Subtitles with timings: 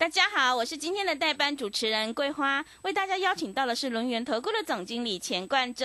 [0.00, 5.84] 大家好，我是今天的代班主持人桂花，为大家邀请到的是轮圆投顾的总经理钱冠洲，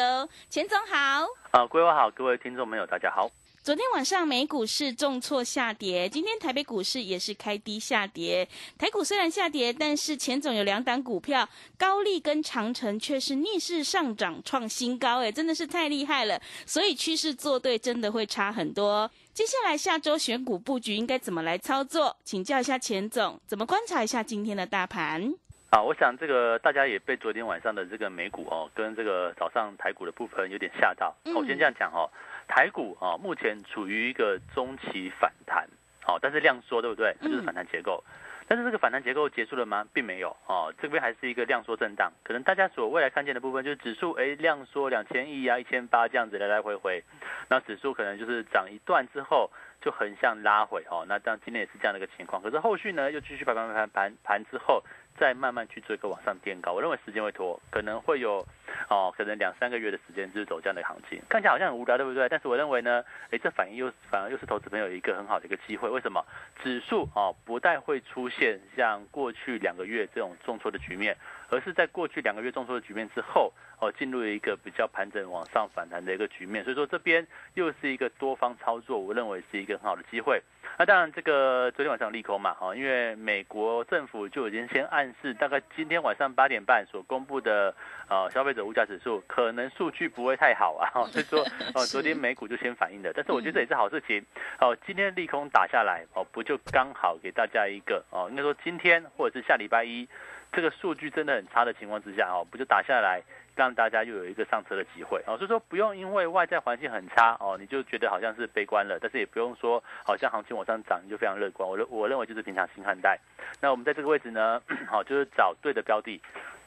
[0.49, 1.27] 钱总好。
[1.51, 3.29] 啊，桂花好，各位听众朋友大家好。
[3.65, 8.47] 昨天晚上美股是重挫下跌，今天台北股市也是开低下跌。
[8.77, 16.39] 台股虽然下跌，但是钱总有两档股票，高利跟长城却是逆势上涨创新高，哎，真的是太厉害了。
[16.67, 19.09] 所以趋势做对真的会差很多。
[19.33, 22.15] 接下来下周选股布局应该怎么来操作？
[22.23, 25.33] 请教一下钱总，怎么观察一下今天的大盘？
[25.71, 31.15] 啊，我想这个大家也被昨天晚上的这个美股哦，跟这个早上台股的部分有点吓到。
[31.35, 32.07] 我先这样讲哦。
[32.47, 35.67] 台股啊，目前处于一个中期反弹，
[36.01, 37.15] 好，但是量缩，对不对？
[37.21, 38.03] 这就是反弹结构。
[38.47, 39.87] 但是这个反弹结构结束了吗？
[39.91, 42.11] 并没有哦，这边还是一个量缩震荡。
[42.23, 47.03] 可能大家所未来看见的部分，就是指数哎量缩两千亿啊，一千八这样子来来回回，
[47.49, 49.49] 那指数可能就是涨一段之后
[49.81, 51.03] 就横向拉回哦。
[51.07, 52.41] 那当今天也是这样的一个情况。
[52.41, 54.83] 可是后续呢，又继续盘盘盘盘盘之后。
[55.17, 58.45] 再慢慢去做一个往上垫高，我认为时间会拖，可能会有
[58.89, 62.27] 哦，可能两三个月的时间就是走这样的行情，看起来好像很无聊，对不对？
[62.29, 65.89] 但是我认为呢，哎，这反应又反而又是投资朋友一个很好的一个机会。
[65.89, 66.23] 为什么？
[66.63, 71.15] 指数哦不但会出现像过去两个月这种重挫的局面，
[71.49, 76.63] 而是在过去两个月重挫的局面之后哦，进入了一个比较盘整往上反弹的一个局面。
[76.63, 80.41] 所以说这边又是一个多方操作，我认为是一个很好的机会。
[80.77, 87.73] 那当然，这个昨天晚上利空嘛，哈，因为美国政府就已经先暗示，大概今天晚上八点半所公布的
[88.09, 91.39] 呃消费者物价指数，可能数据不会太好啊， 所以说
[91.73, 94.25] 哦，昨天美股就先反应的，但是我觉得这也是好事情，
[94.59, 100.07] 哦，今天利空打下来，哦，不就刚好给大家一个哦，应该说今天或者是下礼拜一，
[100.51, 103.21] 这个数据真的很差的情况之下，哦，不就打下来。
[103.55, 111.65] 让大家又有一个上车的机会哦，所以说不用因为外在环境很差哦，你就觉得好像是悲观了，但是也不用说好像行情往上涨你就非常乐观。
[111.69, 113.17] 我认我认为就是平常心看待。
[113.61, 116.21] 那我们在这个位置呢，好 就是找对的标的，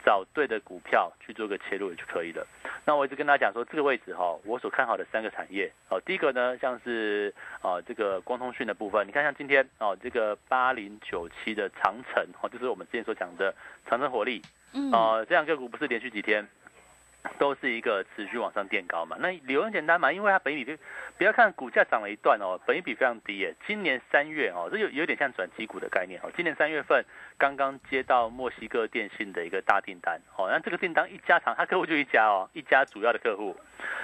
[0.08, 2.46] 找对的股票去做个切入也就可以了。
[2.86, 13.54] 那我一直跟大家讲说，这个位置哈，我所看好的三个产业哦，第一个呢像是啊这个光通讯的部分，你看像今天哦这个八零九七的长城哦，就是我们之前所讲的
[13.86, 14.40] 长城火力，
[14.72, 16.48] 嗯，啊这两个股不是连续几天。
[17.36, 20.78] 都是一个持续往上垫高嘛，那理由很简单嘛，因为它本比
[21.18, 23.52] 不要看股价涨了一段哦，本比非常低耶。
[23.66, 26.30] 今年三月哦，这有有点像转机股的概念哦。
[26.36, 27.04] 今年三月份
[27.38, 33.56] 刚刚接到墨西哥电信的一个大订单哦，那这个订单一家厂，他客户就一家哦，一家主要的客户，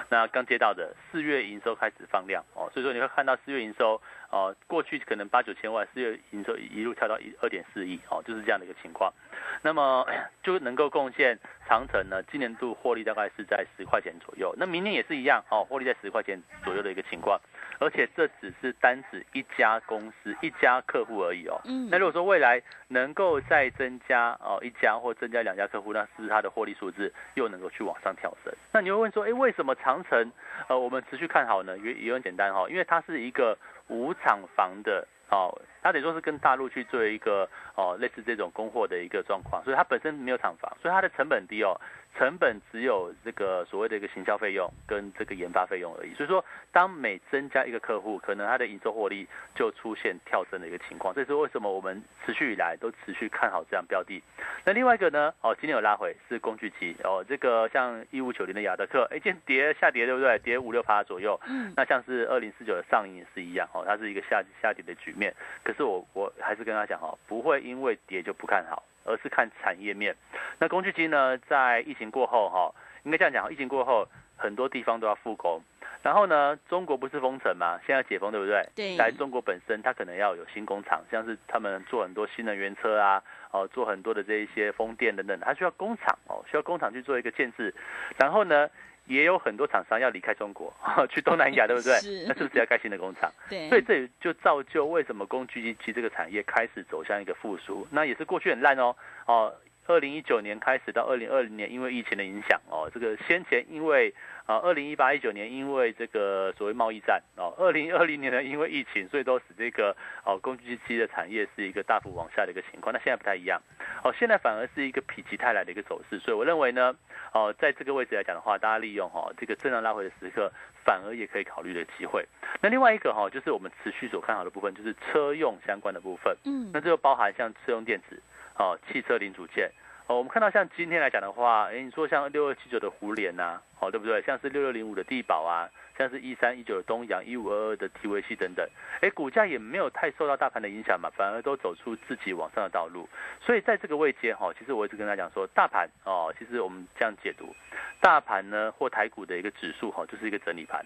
[0.09, 4.01] 那刚接到的四月营收开始放量哦，所以说你会看到四月营收。
[4.31, 9.13] 哦，过去可能八九千万，四月营收一路跳到一二点四亿，哦，就是这样的一个情况。
[9.61, 10.05] 那么
[10.43, 14.53] 就能够贡献长城呢，今年度获利大概是在十块钱左右。
[14.57, 17.39] 那明年也是一样，哦，获利在十块钱左右的一个情况。
[17.79, 21.59] 而且这只是单指一家公司、一家客户而已哦。
[21.65, 21.89] 嗯。
[21.91, 28.53] 那如果说未来能够再增加哦一家或增加两家客户，那是不是它的获利数字又能够去往上跳升？
[28.71, 30.31] 那你会问说，哎，为什么长城
[30.67, 31.77] 呃我们持续看好呢？
[31.79, 35.51] 也也很简单哈，因为它是一个无厂房的哦，
[35.85, 41.79] 它得说是跟大陆去做一个哦类似这种供货的一个状况，所以它本身没有厂房，所以它的成本低哦。
[42.17, 54.23] 成本只有这个所谓的一个行销费用跟这个研发费用而已，所以说当每增加一个客户，可能它的营收获利就出现跳升的一个情况，这是为什么我们持续以来都持续看好这样标的。
[54.63, 60.39] 那另外一个呢，哦，今天有拉回是工具机哦，这个像一五九零的亚德克，哎，今天跌下跌对不对？
[60.39, 61.37] 跌五六趴左右。
[61.47, 61.73] 嗯。
[61.75, 65.35] 那像是二零四九的上影也是一样哦，它是一个下下跌的局面。
[65.65, 68.83] 可是我我还是跟他讲哦，不会因为跌就不看好。
[69.07, 70.15] 而是看产业面，
[70.57, 74.03] 那工具机呢，在疫情过后哈，应该这样讲，疫情过后
[74.35, 75.61] 很多地方都要复工，
[76.01, 78.67] 然后呢，中国不是封城嘛，现在解封对不对？
[78.75, 78.97] 对。
[78.97, 83.21] 来中国本身，它可能要有新工厂，像是他们做很多新能源车啊，
[83.51, 87.75] 哦，做很多的这一些风电等等，它需要工厂哦，需要工厂去做一个建制，
[88.17, 88.67] 然后呢。
[89.05, 90.73] 也有很多厂商要离开中国，
[91.09, 91.93] 去东南亚，对不对？
[91.99, 92.25] 是。
[92.27, 93.31] 那是不是要盖新的工厂？
[93.49, 93.69] 对。
[93.69, 97.87] 所以这就造就为什么工具机这个产业开始走向一个复苏。
[97.91, 99.53] 那也是过去很烂哦，哦，
[99.87, 104.13] 二零一九年开始到二零二零年，因为疫情的影响哦，这个先前因为。
[104.45, 112.93] 啊，二零一八一九年因为这个所谓贸易战哦，二零二零年呢因为疫情，所以都使这个哦工具机的产业是一个大幅往下的一个情况。
[112.93, 113.59] 那现在不太一样，
[114.03, 116.19] 哦，现在反而是一个否极泰来的一个走势。
[116.19, 116.95] 所以我认为呢，
[117.33, 120.51] 哦，在这个位置来讲的话，大家利用哈这个震荡拉回的时刻，
[120.83, 122.23] 反而也可以考虑的机会。
[122.61, 126.37] 那另外一个哈，就是我们持续所看好的部分，就是车用相关的部分。
[126.43, 128.21] 嗯，那这就包含像车用电子，
[128.57, 129.71] 哦，汽车零组件。
[130.07, 134.21] 哦，我们看到像今天来讲的话，哎，你说像六二七九的胡联呐，哦，对不对？
[134.21, 135.67] 像是六六零五的地保啊，
[135.97, 138.63] 像是一三一九的东阳、一五二二的 T V C 等等，
[139.01, 143.09] 哎，股价也没有太受到大盘的影响嘛，反而都走出自己往上的道路。
[143.41, 147.55] 所以在这个位阶哈，其实我一直跟他讲说，大盘哦，其实我们这样解读，
[147.99, 150.85] 大盘呢或台股的一个指数哈，就是一个整理盘，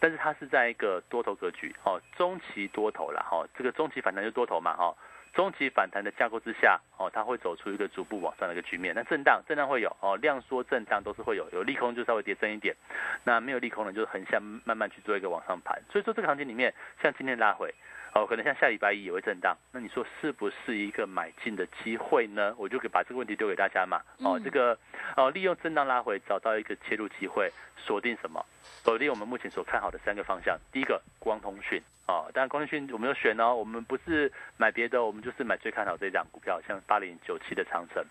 [0.00, 4.92] 但是它是在一个多头格局哦，中期多头了哈，这个中期反弹就多头嘛哈。
[5.36, 8.94] 中期反弹的架构之下，哦，它会走出一个逐步往上的一个局面。
[8.94, 12.74] 那震荡，震荡会有哦，量缩震荡都是会有，有利空就稍微跌深一点，
[13.22, 15.78] 那没有利空呢，就是横向慢慢去做一个往上盘。
[15.92, 16.72] 所以说这个行情里面，
[17.02, 17.72] 像今天拉回。
[18.14, 22.54] 哦，可能像下礼拜一也会震荡，那你说是不是一个买进的机会呢？
[22.56, 24.00] 我就给把这个问题丢给大家嘛。
[24.20, 24.78] 哦，这个
[25.18, 28.42] 哦，利用震荡拉回找到一个切入机会，锁定什么？
[28.62, 30.58] 锁定我们目前所看好的三个方向。
[30.72, 31.82] 第一个，光通讯。
[32.06, 38.04] 哦，当然光通讯我们有选哦，我们不是买别的，我们就是买最看好这张股票，像八零九七的长城。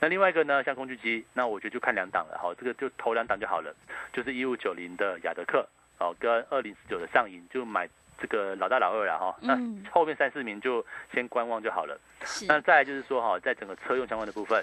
[0.00, 2.38] 那另外一个呢，像工具机，那我觉得就看两档了。
[2.40, 3.74] 好，这个就投两档就好了，
[4.12, 5.68] 就是一五九零的雅德克，
[5.98, 7.88] 哦，跟二零四九的上影，就买。
[8.18, 9.58] 这个老大老二了哈，那
[9.90, 11.98] 后面三四名就先观望就好了。
[12.46, 14.62] 那再来就是说哈，在整个车用相关的部分，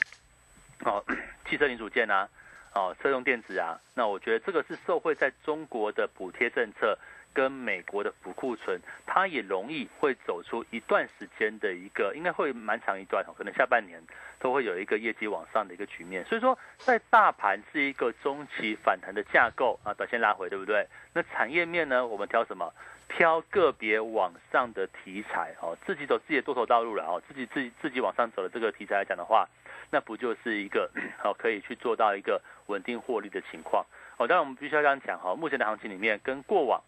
[0.85, 1.03] 哦，
[1.45, 2.29] 汽车零组件啊，
[2.73, 6.97] 哦，车用电子啊，那我觉得这个是受惠在中国的补贴政策
[7.33, 14.01] 跟美国的补库存，它也容易会走出一段时间的一个，应该会蛮长一段可能下半年
[14.39, 16.23] 都会有一个业绩往上的一个局面。
[16.25, 20.85] 所以说，在大盘是一个中期反弹的架构啊，短线拉回，对不对？
[21.13, 22.73] 那产业面呢，我们挑什么？
[23.11, 29.49] 挑个别往上的题材哦，自己走自己的多头道路了哦，自己自己自己往上走的这个题材来讲的话，
[29.89, 30.87] 那不就是一个
[31.17, 33.83] 好 可以去做到一个稳定获利的情况
[34.17, 34.27] 哦？
[34.27, 36.79] 当然我们必须要这样讲哈，目前的行情里面跟过往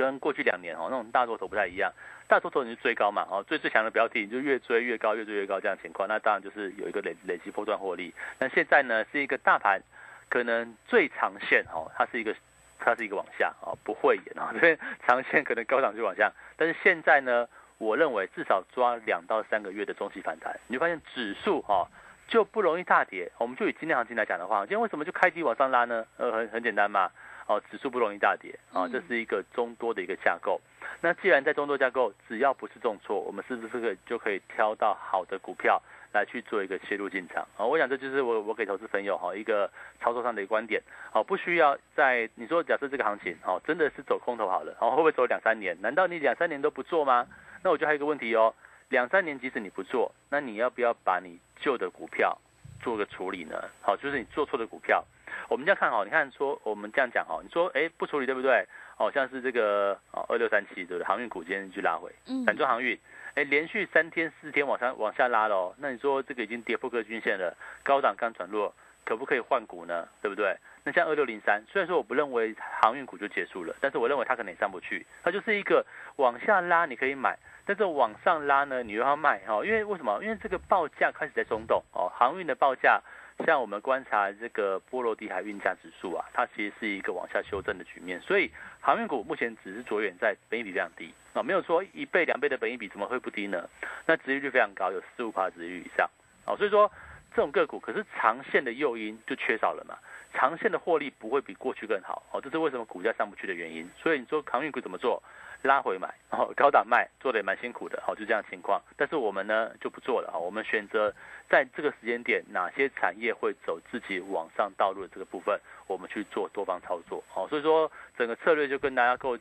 [0.00, 1.92] 跟过去两年哦那种大多头不太一样，
[2.26, 8.14] 大多头你是追高嘛哦，最最强的标的你就越追越高，越追越高这样情况，那当然就是有一个累累积波段获利。
[8.38, 9.80] 那现在呢是一个大盘
[10.28, 12.34] 可能最长线哦，它是一个。
[12.82, 14.74] 它是一个往下啊，不会演啊， 所以
[15.06, 16.32] 长线可能高涨就往下。
[16.56, 21.86] 但是现在呢，我认为至少抓两到三个月的中期反弹，你就发现指数哈
[22.26, 23.30] 就不容易大跌。
[23.36, 26.06] 我们就以今天行情来讲的话，今天为什么就开机往上拉呢？
[26.16, 27.10] 呃，很很简单嘛，
[27.50, 30.60] 哦，指数不容易大跌啊，这是一个中多的一个架构。
[31.00, 35.82] 那既然在中多架构，只要不是重挫，我们是不是可以就可以挑到好的股票？
[36.12, 39.70] 来去做一个切入进场啊，我想这就是我我给投资朋友哈一个
[40.00, 40.82] 操作上的一个观点，
[41.12, 45.80] 好不需要在你说假设这个行情哦真的是走空头好了，哦会不会走两三年？
[45.80, 47.28] 难道你两三年都不做吗？
[47.62, 48.52] 那我就还有一个问题哦，
[48.88, 52.36] 两三年即使你不做，那你要不要把你旧的股票
[52.82, 53.56] 做个处理呢？
[53.82, 55.04] 好，就是你做错的股票，
[55.48, 58.66] 我们这样看哦，你看说我们这样讲哦，你说哎不处理对不对？
[58.96, 61.04] 哦像是这个哦二六三七对不对？
[61.04, 62.98] 航运股今天去拉回，嗯，反中航运。
[63.34, 68.74] 哎，连续三天四天往上往下拉了哦，那你说这个已经跌破各均线了，高档刚转弱，
[69.04, 70.08] 可不可以换股呢？
[70.20, 70.56] 对不对？
[70.82, 75.86] 那像二六零三，虽然说我不认为航运股就结束了，但是我认为它可能也上不去，它就是一个
[76.16, 77.38] 往下拉你可以买，
[77.70, 80.18] 但是往上拉呢你又要卖哦，因为为什么？
[80.24, 83.00] 因为这个报价开始在松动哦，航运的报价。
[83.46, 88.50] 像我们观察这个波罗的海运价指数啊，它其实是一个往下修正的局面，所以
[88.80, 93.66] 航运股目前只是着眼在本益比非常低啊，没有说一倍两倍的本益比怎么会不低呢？
[94.04, 96.10] 那殖利率非常高，有四五趴值率以上
[96.44, 96.90] 啊，所以说
[97.30, 99.96] 这种个股可是长线的诱因就缺少了嘛，
[100.32, 103.88] 长线的获利不会比过去更好哦，这是为什么股价上不去的原因。
[103.96, 105.22] 所以你说航运股怎么做？
[105.62, 108.80] 拉回买，然后高档卖，做的也蛮辛苦的，好，就这样情况。
[108.96, 111.14] 但是我们呢就不做了，哈，我们选择
[111.50, 119.36] 在这个时间点，哪些产业会走自己往上道路的这个部分，我们去做多方操作，好，所以说整个策略就跟大家构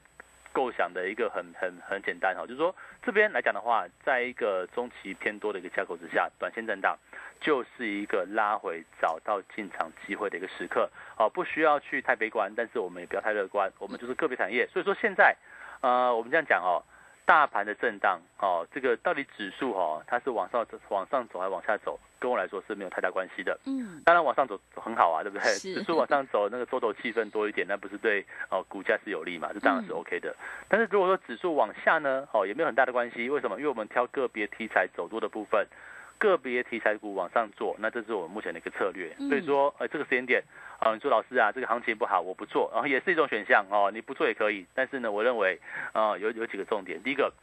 [0.52, 7.00] 构想的一个很很很简单，哈，就是说这边来讲的话，在一个中期偏多的一个架构之下，短线震荡
[7.42, 15.36] 就是一个拉回找到进场机会的一个时刻，好，不需要去太悲观，但是我们也不要太乐观，我们就是个别产业，所以说现在。
[15.82, 16.84] 呃，我们这样讲哦，
[17.26, 23.58] 大盘的震荡哦，这个到底指数哦，它是往上往上走还是往下走，跟我来说是没有太大关系的。
[23.66, 25.56] 嗯，当然往上走很好啊，对不对？
[25.56, 29.52] 指数往上走，那个多头气氛多一点，那不是对哦股价是有利嘛？
[29.54, 30.36] 这当然是 OK 的。
[30.68, 33.30] 但是如果说指数往下呢，哦，也没有很大的关系。
[33.30, 33.56] 为什么？
[33.56, 35.66] 因为我们挑个别题材走多的部分。
[36.20, 39.16] 个别题材股往上做，那这是我们目前的一个策略。
[39.30, 40.44] 所以说，呃，这个时间点，
[40.80, 44.66] 啊，你说老师啊，这个行情不好，我不做，然后也是一种选项哦，你不做也可以。
[44.76, 45.60] 但是呢，我认为，
[45.94, 47.02] 啊，有有几个重点。
[47.02, 47.34] 第一个，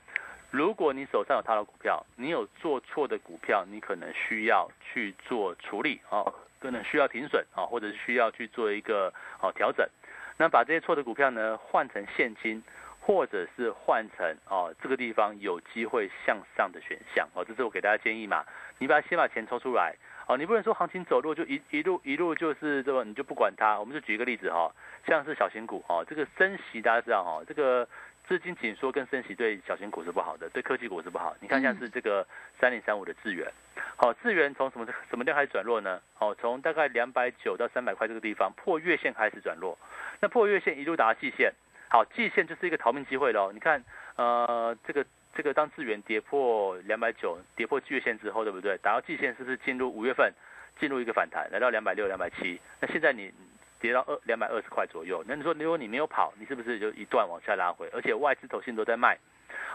[0.50, 9.88] 如果你手上有套牢股票，你有做错的股票，你可能需要去做处理哦，可能需要停损啊，或者是需要去做一个哦调整。
[10.36, 12.62] 那把这些错的股票呢，换成现金。
[12.98, 18.44] 或者是换成哦，这个地方有机会向上的选项哦，这是我给大家建议嘛。
[18.78, 19.94] 你把先把钱抽出来
[20.28, 23.78] 哦，你不能说行情走弱就一一路一路就是这么，你就不管它。
[23.78, 24.70] 我们就举一个例子哈，
[25.06, 27.88] 像是小型股哦，这个升息大家知道哈，这个
[28.26, 31.36] 资金紧缩跟升息对小型股是不好的，对科技股是不好。
[31.40, 32.26] 你看像是这个
[32.58, 33.48] 三零三五的智源，
[33.96, 36.00] 好，智源从什么什么地方开始转弱呢？
[36.18, 39.78] 哦，从大概两百九到三百块这个地方破月线开始转弱，
[40.20, 41.52] 那破月线一路打到季线，
[41.88, 43.52] 好，季线就是一个逃命机会喽。
[43.52, 43.84] 你看，
[44.16, 45.06] 呃，这个。
[45.36, 48.78] 这个当资源跌破两百九，跌破月线之后，对不对？
[48.78, 50.32] 打到季线是不是进入五月份，
[50.80, 52.58] 进入一个反弹，来到两百六、两百七？
[52.80, 53.30] 那现在你
[53.78, 57.86] 跌到二两百二十块左右，那你说如果你没有跑，你是不是就一段往下拉回？
[57.92, 59.18] 而且外资投信都在卖，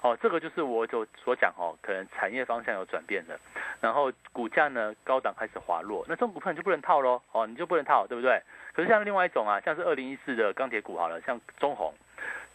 [0.02, 3.40] 哦，这个就是我就所讲哦，可能产业方向有转变了，
[3.80, 8.42] 然后股价呢高档开始滑落，那这种股票你就不能套喽，哦，你就不能套，对不对？
[8.74, 11.94] 可是像另外一种啊，像是二零一四的钢铁股好了，像中红，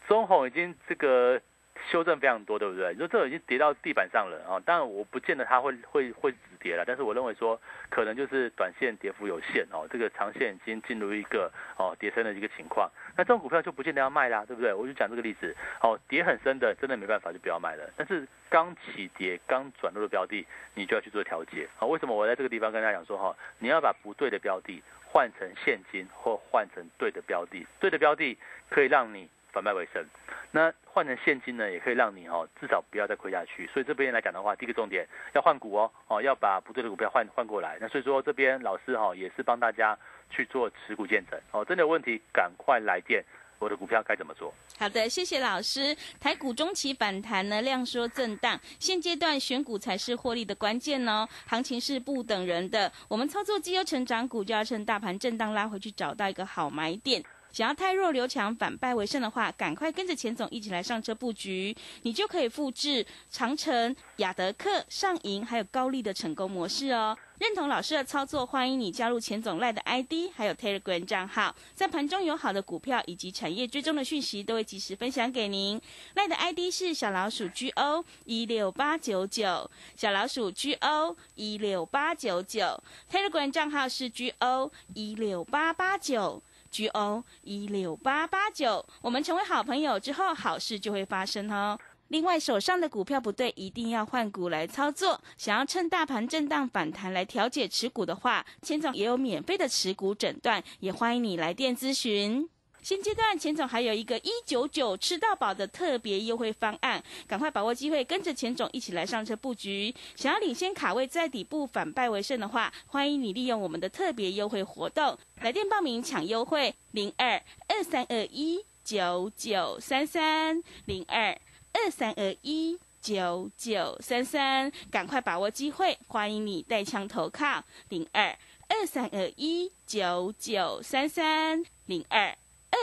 [0.08, 1.40] 中红已经这个。
[1.90, 2.92] 修正非常多，对不对？
[2.92, 4.60] 你说这已经跌到地板上了啊！
[4.64, 12.90] 当然我不见得它会会会止跌了，但是我认为说可能就是短线跌幅有限哦，这个长线已经进入一个哦跌升的一个情况。
[13.16, 14.74] 那这种股票就不见得要卖啦，对不对？
[14.74, 17.88] 我就讲这个例子哦，跌很深的真的没办法就不要卖了。
[17.96, 21.86] 但是刚起跌、刚转入的标的，你就要去做调节啊。
[21.86, 28.36] 为什么我在这个地方跟大家讲说哈，你要把不对的标的换成现金或换成对的标的，对的标的
[28.68, 29.28] 可以让你。
[29.56, 30.04] 反败为胜，
[30.50, 33.66] 那换成现金呢，也可以让你哦，至少不要再亏下去。
[33.72, 37.78] 所以这边来讲的话，第一个重点要换股哦，哦，要把不对的股票换换过来。
[37.80, 39.98] 那所以说这边老师哈也是帮大家
[40.28, 43.24] 去做持股见证哦，真的有问题赶快来电，
[43.58, 44.52] 我的股票该怎么做？
[44.78, 45.96] 好的，谢谢老师。
[46.20, 51.26] 台股中期反弹呢，量缩震荡，现阶段选股才是获利的关键哦。
[51.46, 57.24] 行情是不等人的，我们操作绩优成长股就要趁大盘震荡拉回去，找到一个好买点。
[57.56, 67.16] 想要太弱留强，反败为胜的话，赶快跟着钱总一起来上车布局，你就可以复制长城、亚德克、上银还有高丽的成功模式哦。
[67.38, 75.80] 认同老师的操作，欢迎你加入钱总赖的 ID，还有 Telegram 账号，在盘中有好的股票以及产业追踪的讯息，都会及时分享给您。
[76.12, 86.42] 赖的 ID 是小老鼠 GO 一六八九九，小老鼠 GO 一六八九九，Telegram 账号是 GO 一六八八九。
[86.70, 91.78] G O 一六八八九，我们成为好朋友之后，好事就会发生哦。
[92.08, 95.20] 另外，手上的股票不对，一定要换股来操作。
[95.36, 102.48] 想要趁大盘震荡反弹来调节持股的话，千总也有免费的持股诊断，也欢迎你来电咨询。
[102.86, 109.92] 现阶段，钱总还有一个一九九吃到饱的特别优惠方案，赶快把握机会，跟着钱总一起来上车布局。
[110.14, 121.36] 想要领先卡位在底部反败为胜的话，欢迎你利用我们的特别优惠活动，来电报名抢优惠零二二三二一九九三三零二
[121.72, 128.38] 二三二一九九三三，赶快把握机会，欢迎你带枪投靠零二
[128.68, 132.32] 二三二一九九三三零二。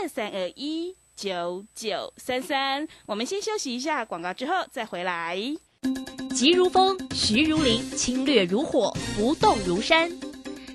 [0.02, 5.38] 二三二一九九三三，我们先休息一下广告，之后再回来。
[6.34, 10.10] 急如风，徐如林，侵略如火，不动如山。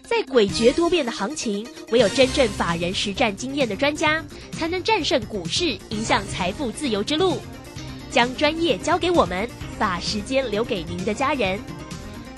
[0.04, 7.38] 在诡谲多变的行情，唯有真正法人实战经验的专家，才能战胜股市，迎向财富自由之路。
[8.10, 9.48] 将专业交给我们，
[9.78, 11.58] 把时间留给您的家人。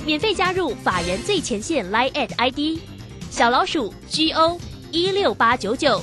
[0.07, 2.81] 免费加入法人最前线 Line at ID
[3.31, 4.59] 小老鼠 G O
[4.91, 6.03] 一六八九九。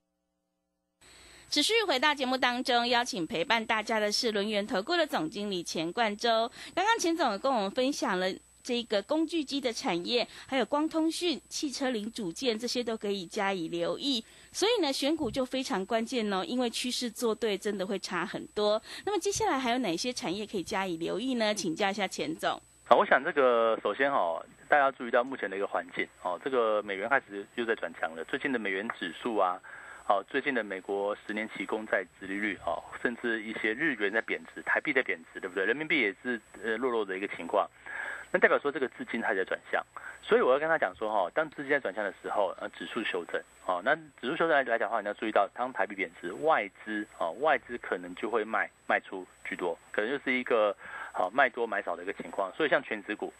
[1.51, 6.49] 持续回到节目当中，邀请陪伴大家的是轮源投顾的总经理钱冠洲。
[6.73, 8.27] 刚刚钱总跟我们分享了
[8.63, 14.23] 这个工具机的产业，还有光通讯、汽车零组件这些都可以加以留意。
[14.53, 18.81] 所以呢，选股就非常关键哦，因为趋势做对，真的会差很多。
[19.05, 21.53] 那么接下来还有哪些产业可以加以留意呢？
[21.53, 22.51] 请教一下钱总。
[22.85, 29.61] 好，我想这个首先哈，大家注意到目前的一个环境哦，这个美元开始又在转强了，最近的美元指数啊。
[30.07, 35.65] 哦，最近的美国十年期公债殖利率哦，甚至一些日元在贬值，台币在贬值，对不对？
[35.65, 37.69] 人民币也是呃弱弱的一个情况，
[38.31, 39.81] 那代表说这个资金还在转向，
[40.21, 50.75] 所以我要跟他讲说哈，当资金在转向的时候，呃，指数修正，哦，那指数修正来来讲的话，你要注意到，当台币贬值，外资哦，外资可能就会卖卖出居多，可能就是一个
[51.13, 53.31] 好卖多买少的一个情况，所以像全指股。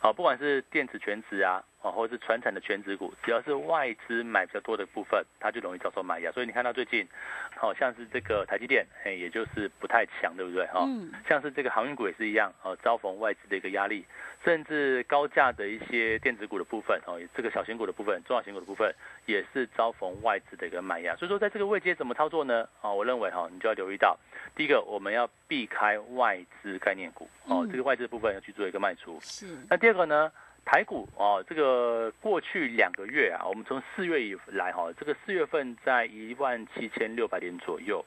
[0.00, 6.32] 好，不管是电子全值啊，啊，或者是传产的全值股，只要是外资买比较多的部分，它就容易遭受卖压。
[6.32, 7.06] 所以你看到最近，
[7.54, 10.66] 好像是这个台积电，哎，也就是不太强，对不对？
[10.68, 10.88] 哈，
[11.28, 14.02] 像是这个航运股也是一样，哦，遭逢外资的一个压力，
[14.42, 18.90] 甚至高价的一些电子股的部分，哦，这个小型股的部分、中小型股的部分，
[19.26, 21.14] 也是遭逢外资的一个卖压。
[21.16, 22.66] 所以说，在这个位阶怎么操作呢？
[22.80, 24.18] 啊，我认为哈，你就要留意到，
[24.56, 29.18] 第一个我们要避开外资概念股，哦，这个外资部分要去做一个卖出。
[29.20, 29.58] 是。
[29.68, 30.32] 那第二个呢？
[30.64, 38.04] 台股哦，这个过去两个月啊，我们从四月以来哈，这个四月份在一万七千六百点左右，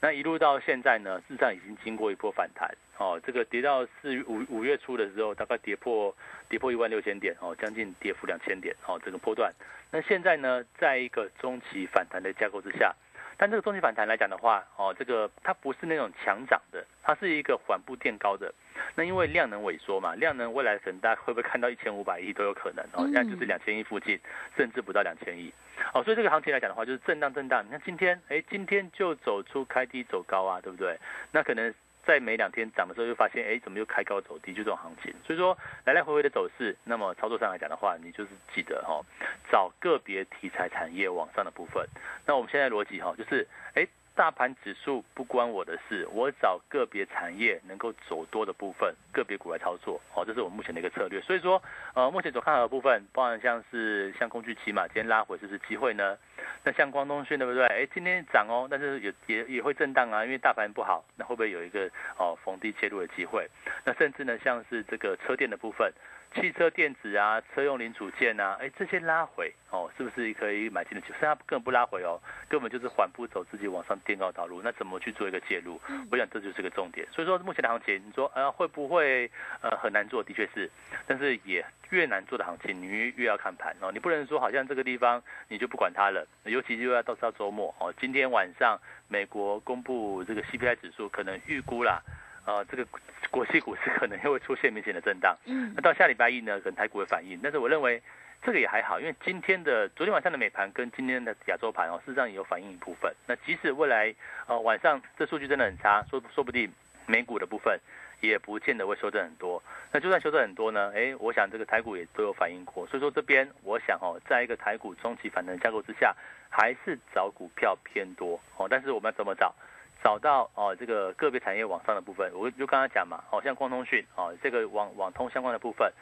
[0.00, 6.14] 那一路到现在呢，事实上已经经过一波反弹哦，这个跌到四五五月初的时候，大概跌破
[6.48, 9.52] 跌破一万六千点哦，将近跌幅两千点哦，这个波段。
[9.90, 12.94] 那现在呢，在一个中期反弹的架构之下。
[13.40, 18.52] 但这个中期反弹来讲的话，哦，这个它不是那种强涨的，它是一个缓步垫高的。
[18.94, 24.18] 那因为量能萎缩嘛，量能未来可能大家会不会看到一千五百亿都有可能哦，现在就是两千亿附近，
[24.56, 25.52] 甚至不到两千亿。
[25.94, 27.64] 哦，所以这个行情来讲的话，就是震荡震荡。
[27.64, 30.98] 你看今天，哎，今天就走出开低走高啊，对不对？
[31.32, 31.74] 那可能。
[32.06, 35.12] 在每两天涨的时候，就发现哎，怎么又开高走低，就这种行情。
[35.26, 35.54] 所以说
[35.84, 39.04] 来来回回的走势，那么操作上来讲的话，你就是记得哈，
[39.52, 41.86] 找个别题材产业往上的部分。
[42.24, 43.86] 那我们现在逻辑哈，就是哎。
[44.18, 51.20] 大盘指数不关我的事，我找个别产业能够走多的部分，个别股来操作，哦，这是我目前的一个策略。
[51.20, 51.62] 所以说，
[51.94, 56.18] 呃，目前所看好的部分，包含像是像工具期嘛，今天拉回是不是机会呢？
[56.64, 57.66] 那像光通讯对不对？
[57.66, 63.48] 哎，今天涨哦，但是也也也会震荡啊，因为大盘不好，那会不会有一个哦逢低切入的机会？
[63.84, 65.92] 那甚至呢，像是这个车电的部分。
[66.34, 71.00] 汽车电子啊，车用零组件啊，哎，这些拉回哦，是不是可以买进的？
[71.00, 74.60] 其实它根本不拉回哦，根本就是缓步走，自己往上垫高道路。
[74.62, 75.80] 那怎么去做一个介入？
[76.10, 77.08] 我想这就是个重点。
[77.10, 79.30] 所以说目前的行情，你说呃会不会
[79.62, 80.22] 呃很难做？
[80.22, 80.70] 的确是，
[81.06, 83.90] 但是也越难做的行情，你越越要看盘哦。
[83.92, 87.92] 你不能说好像这个地方你就不管它了，尤其又要到到周末哦。
[88.00, 92.02] 今天晚上美国公布这个 CPI 指数，可能预估啦。
[92.46, 92.86] 呃，这个
[93.30, 95.36] 国际股市可能又会出现明显的震荡。
[95.44, 97.38] 嗯，那到下礼拜一呢，可能台股会反应。
[97.42, 98.02] 但是我认为
[98.42, 103.14] 这个也还好，因为今天的昨天晚上的美盘跟今天的亚洲盘哦，事实上也有反映一部分。
[103.26, 104.14] 那即使未来
[104.46, 106.72] 呃晚上这数据真的很差，说说不定
[107.04, 107.78] 美股的部分
[108.20, 109.62] 也不见得会修正很多。
[109.92, 112.86] 那就算修正很多呢，哎，我想这个台股也都有反应过。
[112.86, 116.14] 所以说这边我想哦，在一个台股中期反弹架构之下，
[116.48, 118.66] 还是找股票偏多哦。
[118.68, 119.54] 但是我们要怎么找？
[120.00, 125.92] 找到哦，这个个别产业往上的部分，我就刚刚讲嘛，哦，像光通讯哦，这个网网通相关的部分，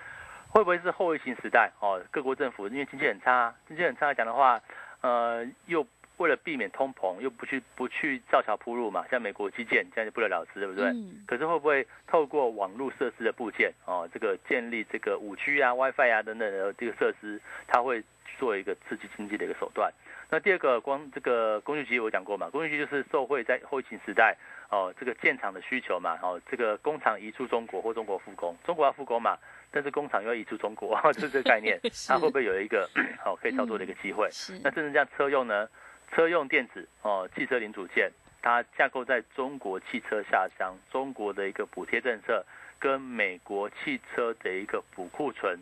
[0.51, 1.99] 会不会是后疫情时代哦？
[2.11, 4.61] 各国政府因为经济很差，经济很差来讲的话，
[5.01, 5.83] 呃，又
[6.19, 10.87] 为了避免通膨，又不去不去造桥铺路嘛，像美国基建这样就不了了之，对不对？
[10.87, 11.25] 嗯。
[11.27, 18.03] 可是会不会透过网络设施的部件哦，这个建立这个五 G 啊、WiFi 啊等等的这个设施，它会
[18.39, 19.93] 做一个刺激经济的一个手段？
[20.29, 24.37] 那第二个光这个工具机我讲过嘛，工具机就是受惠在后疫情时代
[24.71, 29.39] 哦，这个建厂的需求嘛，哦，这个工厂移出中国或中国复工，中国要复工嘛，
[29.71, 32.91] 但是工厂又要移出中国，是这个概念， 它会不会有一个
[33.23, 34.29] 好可以操作的一个机会？
[34.65, 35.69] 那甚至这样车用呢，
[36.13, 38.11] 车用电子哦，汽车零组件，
[38.43, 42.45] 它架构在中国汽车下乡，中国的一个补贴政策
[42.79, 45.59] 跟美国汽车的一个补库存。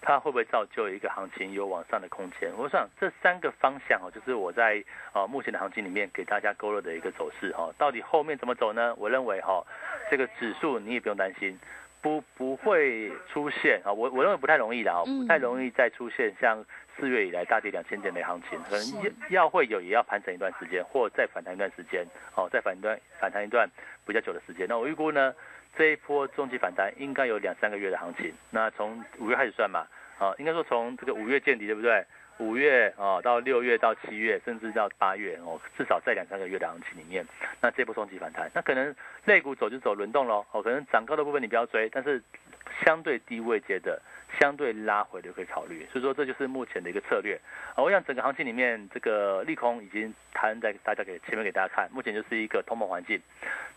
[0.00, 2.48] 它会不会造就一个行情有往上的空间？
[2.56, 7.68] 我想这三个方向哦，就是我在啊目前的行情里面给大家勾勒的一个走势哈。
[7.76, 8.94] 到底后面怎么走呢？
[8.94, 9.60] 我认为哈，
[10.08, 11.58] 这个指数你也不用担心，
[12.00, 13.92] 不不会出现啊。
[13.92, 16.64] 我我认为不太容易的啊，不太容易再出现像
[16.96, 23.68] 四月以来大跌两千点的行情，可能要会有，也要盘整一段时间，或再反弹一段时间，哦，再反一段反弹一段
[24.06, 24.66] 比较久的时间。
[24.68, 25.34] 那我预估呢？
[25.76, 29.86] 这一波中期反弹应该有两三个月的行情，那从五月开始算嘛，
[30.18, 32.04] 啊，应该说从这个五月见底，对不对？
[32.38, 37.26] 五月啊到六月到七月，甚至到八月哦，至少在两三个月的行情里面，
[37.60, 42.22] 那这波冲击反弹，那可能肋股走就走轮动喽，哦，可能涨高的部分你不要追，但是
[42.84, 44.00] 相对低位阶的。
[44.38, 47.40] 相对拉回的可以考虑，所以说这就是目前的一个策略。
[47.74, 53.18] 啊，我想整个行情里面，这个利空已经摊在大家给前面给大家看，目前就是一个通膨环境。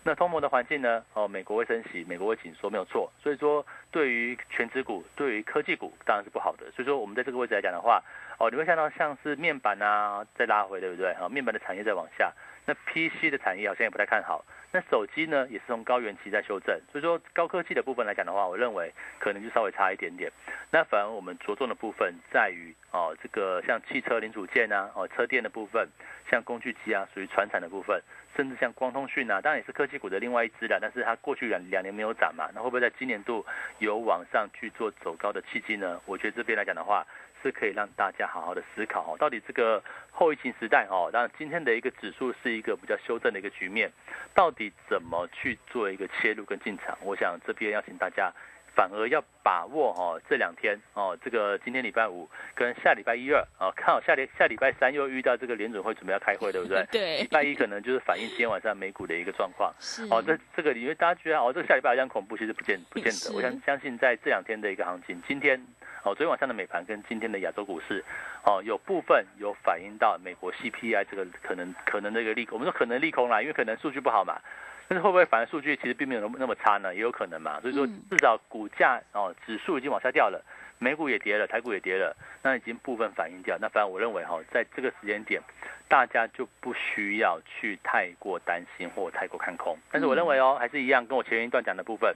[0.03, 1.05] 那通膨的环境呢？
[1.13, 3.09] 哦，美国会升息，美国会紧缩，没有错。
[3.23, 6.69] 所以说，对于全指股，对于科技股，当然是不好的。
[6.71, 8.03] 所以说，我们在这个位置来讲的话，
[8.37, 11.13] 哦，你会看到像是面板啊在拉回，对不对？
[11.13, 12.29] 啊，面板的产业在往下，
[12.65, 14.43] 那 PC 的产业好像也不太看好。
[14.73, 20.31] 那手机呢，也是从高原期在修正，所以说高科技的部分来讲的话，我认为可能就稍微差一点点。
[20.71, 25.87] 那反而我们着重的部分在于哦，这个像汽车零组件啊，哦车电的部分，
[26.29, 28.01] 像工具机啊，属于传产的部分，
[28.35, 33.45] 甚至像光通讯啊，当然也是科技股的另外一支了，但是它过去两两年没有涨嘛，那会不会在今年度
[33.79, 35.99] 有往上去做走高的契机呢？
[36.05, 37.05] 我觉得这边来讲的话。
[37.41, 43.91] 是可以让大家好好的思考哦，到底这个后疫情时代哦，当然今天的一个指数是一个比较修正的一个局面，
[44.33, 46.97] 到底怎么去做一个切入跟进场？
[47.01, 48.31] 我想这边要请大家
[48.75, 56.85] 反而要把握哦这两天哦，这个今天礼拜五跟下礼拜一二哦，看好下礼下礼拜三又遇到这个联准会准备要开会，对不对？
[56.91, 57.21] 对。
[57.21, 59.73] 礼拜一可能就是反映今天晚上美股的一个状况。
[59.79, 60.03] 是。
[60.11, 63.35] 哦，这这个因为大家觉得哦，这个下礼拜好像恐怖，其实不见不见得。
[63.35, 65.59] 我相相信在这两天的一个行情，今天。
[66.03, 68.03] 哦，昨天晚上的美盘跟今天的亚洲股市，
[68.43, 72.57] 哦，有部分有反映到美国 CPI 这个可能可能的一个利空。
[72.57, 74.41] 我们说可能利空啦，因为可能数据不好嘛。
[74.87, 76.93] 但是会不会反而数据其实并没有那么那么差呢？
[76.93, 77.61] 也有可能嘛。
[77.61, 80.43] 所以说至少股价哦指数已经往下掉了，
[80.79, 83.55] 美股也跌了，台股也跌了，那已经部分反映掉。
[83.61, 85.39] 那反正我认为哈，在这个时间点，
[85.87, 89.77] 大家就不需要去太过担心或太过看空。
[89.91, 92.13] 但是我认为哦，还是一样，跟我前一段讲的部分，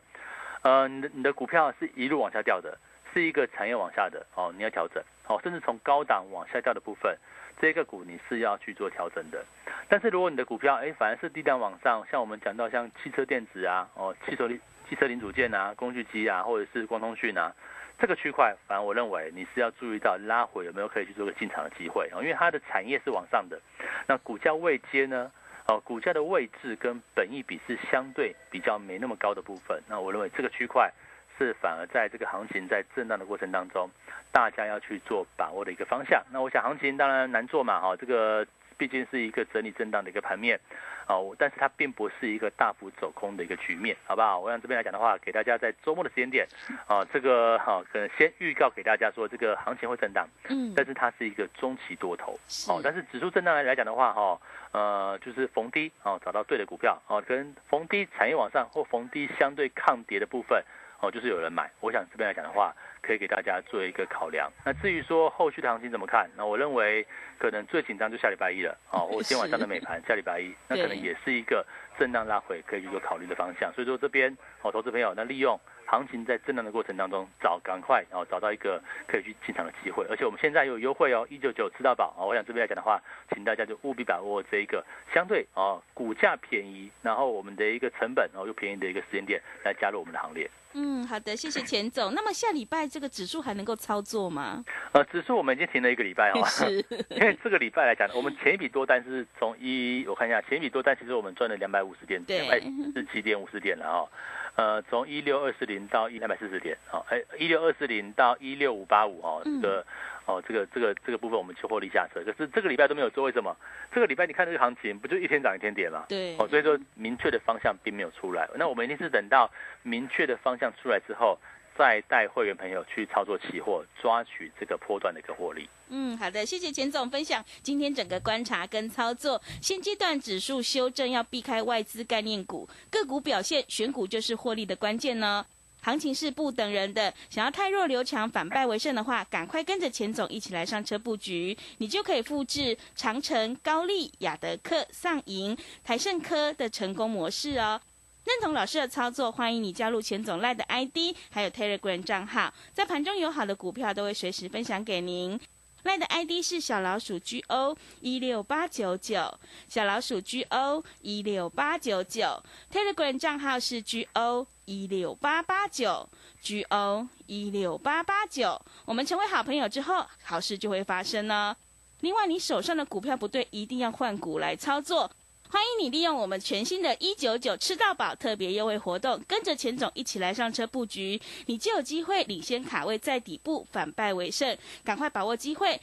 [0.63, 2.77] 呃，你的你的股票是一路往下掉的。
[3.15, 7.17] 是一个产业往下的哦，你要调整哦，甚至从高档往下掉的部分，
[7.61, 9.41] 这个股你是要去做调整的。
[9.87, 17.55] 但是如果你的股票哎反而是低档往上，像我们讲到像汽车电子啊，哦，汽车零汽车零组件啊，工具机啊，或者是光通讯啊，
[17.97, 23.57] 这个区块，反而我认为你是要注意到拉回有没有可以去做个进场的机会哦，因为它的产业是往上的，
[24.05, 25.31] 那股价位阶呢，
[25.69, 30.91] 哦，股价的位置跟本益比是相对比较没那么高的部分，那我认为这个区块。
[31.37, 33.89] 是反而在这个行情在震荡的过程当中，
[34.31, 36.23] 大家要去做把握的一个方向。
[36.31, 38.45] 那我想行情当然难做嘛，哈，这个
[38.77, 40.59] 毕竟是一个整理震荡的一个盘面，
[41.07, 44.39] 哦，但是它并不是一个大幅走空的一个局面，好不好？
[44.39, 46.45] 我想这边来讲的话，给大家在周末的时间点，
[46.87, 54.41] 啊，这个哈，可能先预告给大家说，这个行情会震荡，嗯，但是它是一个中期多头，哦，但是指数震荡来来讲的话，哈，
[54.73, 60.61] 呃，就是逢低哦，找到对的股票，哦，跟逢低产业往上或逢低相对抗跌的部分。
[61.05, 64.51] 哦，就是有人买，我想这边来讲的话，可以给大家做一个考量。
[64.65, 67.05] 那至于说后续的行情怎么看，那我认为
[67.37, 68.75] 可能最紧张就下礼拜一了。
[68.91, 71.63] 哦，我今天晚上的美盘，下礼拜一，那可能也是一个
[71.99, 73.71] 震荡拉回可以去做考虑的方向。
[73.73, 80.03] 所以说这边，哦，投资朋友，那利用行情在震荡的过程当中找赶快，哦找到一个可以去进场的机会。
[80.09, 82.15] 而且我们现在有优惠哦，一九九吃到饱。
[82.17, 82.99] 哦，我想这边来讲的话，
[83.33, 90.49] 请大家就务必把握这一个相对哦股价便宜，然后我们的一个成本哦又便宜的一个时间点来加入我们的行列。
[90.77, 92.13] 嗯，好的，谢谢钱总。
[92.13, 94.63] 那么下礼拜这个指数还能够操作吗？
[94.91, 104.09] 呃，指数我们已经停了一个礼拜哦， 是， 因为这个礼拜来讲，我们前一笔多单是从一，我看一下，前一笔多单其实我们赚了两百五十点，两百四七点五十点了哦。
[104.55, 109.85] 呃，从一六二四零到一两百四十点，好，哎，一六二四零到一六五八五哦，这个。
[110.27, 113.55] 哦，这个这个这个部分我们就获利下车，可是这个礼拜都没有做，为什么？
[113.93, 116.03] 这个礼拜你看这个行情，不就一天涨一天跌吗？
[116.09, 116.35] 对。
[116.39, 119.47] 哦，所以说明确的方向并没有出来，那我们一定是等到
[119.83, 121.37] 明确的方向出来之后，
[121.77, 125.69] 再带会员朋友去操作期货，抓取这个波段的一个获利。
[125.89, 129.41] 嗯，好的，谢谢钱总分享今天整个观察跟操作。
[129.61, 135.45] 现阶段指数修正要避开外资概念股，个股表现选股就是获利的关键呢。
[135.81, 147.79] 行情是不等人的，想要太弱留强，反败为胜的话，赶快跟着钱总一起来上车布局，你就可以复制长城、高丽、雅德克、上银、台盛科的成功模式哦。
[148.25, 155.39] 认同老师的操作，欢迎你加入钱总赖的 ID，还有 Telegram 账号，在盘中有好的股票都会随时分享给您。
[155.83, 159.31] 赖的 ID 是小老鼠 GO 一六八九九，
[159.67, 162.41] 小老鼠 GO 一六八九九
[162.73, 166.09] ，Telegram 账号是 GO 一六八八九
[166.41, 168.59] ，GO 一六八八九。
[168.85, 171.55] 我们成为好朋友之后，好事就会发生呢。
[171.99, 175.11] 另外，你手上的股票不对，一定要换股来操作。
[175.49, 184.57] 欢迎你利用我们全新的“一九九吃到饱”特别优惠活动，跟着钱总一起来上车布局，你就有机会领先卡位在底部，反败为胜。
[184.83, 185.79] 赶快把握机会！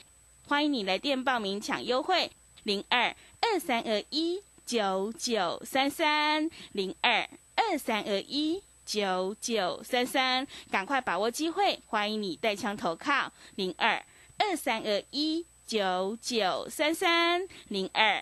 [0.47, 2.31] 欢迎你来电报名抢优惠，
[2.63, 8.63] 零二二三二一九九三三零二二三二一。
[8.85, 14.05] 九九三三，赶快把握机会，欢迎你带枪投靠零二
[14.37, 18.21] 二三二一九九三三零二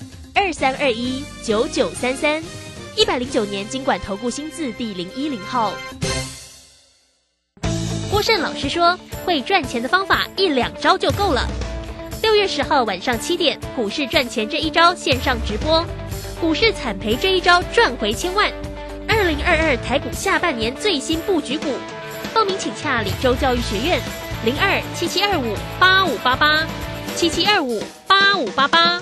[0.33, 2.41] 二三二一九九三三，
[2.95, 5.73] 一百零九年经管投顾新字第零一零号。
[8.09, 11.47] 郭胜老师说，会赚钱的方法一两招就够了。
[12.21, 15.85] 六月十号晚上七点，股市赚钱这一招线上直播，
[16.39, 18.51] 股市惨赔这一招赚回千万。
[19.07, 21.67] 二零二二台股下半年最新布局股，
[22.33, 23.99] 报名请洽李州教育学院
[24.45, 26.65] 零二七七二五八五八八
[27.15, 29.01] 七七二五八五八八。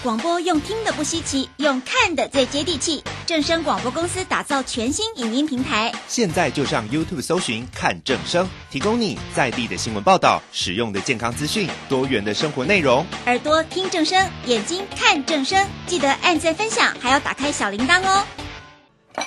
[0.00, 3.02] 广播用听的不稀奇，用看的最接地气。
[3.26, 13.04] 正声广播公司打造全新影音平台，现在就上 YouTube 搜寻“看正声”，提供你在地的新闻报道、实用的健康资讯、多元的生活内容。
[13.26, 18.24] 耳朵听正声，眼睛看正声，记得按赞分享，还要打开小铃铛哦。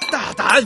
[0.10, 0.66] 大胆！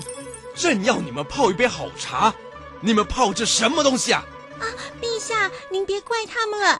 [0.56, 2.32] 朕要你们泡一杯好茶，
[2.80, 4.24] 你们泡这什么东西啊？
[4.60, 4.64] 啊，
[5.02, 6.80] 陛下，您别怪他们了。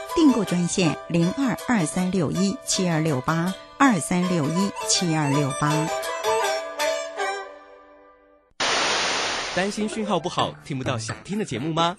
[0.15, 5.87] 订购专线零二二三六一七二六八二三六一七二六八。
[9.55, 11.95] 担心讯号不好，听不到想听的节目吗？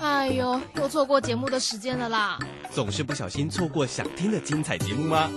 [0.00, 2.38] 哎呦，又错过节目的时间了啦！
[2.72, 5.30] 总是不小心错过想听的精彩节目吗？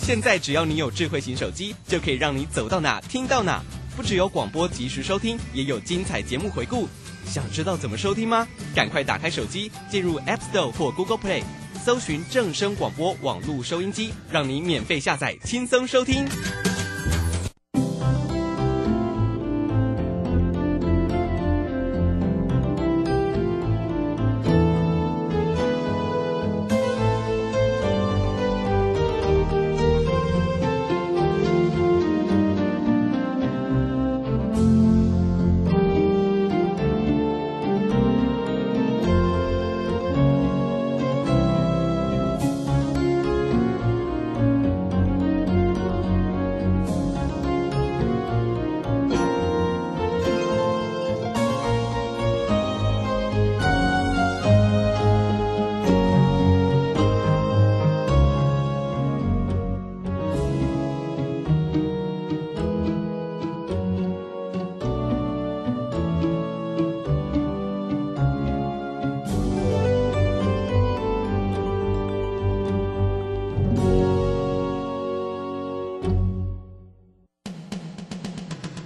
[0.00, 3.62] 现在只要你有智慧型手机，就可以让你走到哪听到哪。
[3.94, 6.88] 不只有广播及时收听，也有精彩节目回顾。
[7.28, 8.48] 想知道怎么收听吗？
[8.74, 11.42] 赶快打开手机，进入 App Store 或 Google Play，
[11.84, 16.26] 搜寻正声广播网络收音机，让你免费下载，轻松收听。